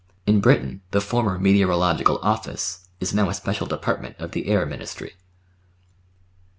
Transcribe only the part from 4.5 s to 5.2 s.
Ministry.